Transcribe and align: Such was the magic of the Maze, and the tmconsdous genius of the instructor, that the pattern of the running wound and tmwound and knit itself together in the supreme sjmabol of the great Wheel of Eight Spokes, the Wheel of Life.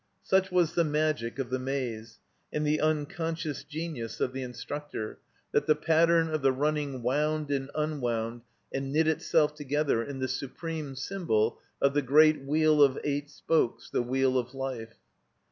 Such 0.23 0.51
was 0.51 0.73
the 0.73 0.83
magic 0.83 1.37
of 1.37 1.51
the 1.51 1.59
Maze, 1.59 2.17
and 2.51 2.65
the 2.65 2.79
tmconsdous 2.83 3.67
genius 3.67 4.19
of 4.19 4.33
the 4.33 4.41
instructor, 4.41 5.19
that 5.51 5.67
the 5.67 5.75
pattern 5.75 6.27
of 6.29 6.41
the 6.41 6.51
running 6.51 7.03
wound 7.03 7.51
and 7.51 7.69
tmwound 7.75 8.41
and 8.73 8.91
knit 8.91 9.07
itself 9.07 9.53
together 9.53 10.01
in 10.01 10.17
the 10.17 10.27
supreme 10.27 10.95
sjmabol 10.95 11.57
of 11.79 11.93
the 11.93 12.01
great 12.01 12.43
Wheel 12.43 12.81
of 12.81 12.97
Eight 13.03 13.29
Spokes, 13.29 13.91
the 13.91 14.01
Wheel 14.01 14.39
of 14.39 14.55
Life. 14.55 14.95